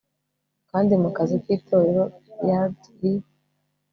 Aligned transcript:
kandi, 0.69 0.93
mu 1.03 1.09
kazu 1.15 1.35
k'itorero-yard, 1.43 2.79
i 3.11 3.13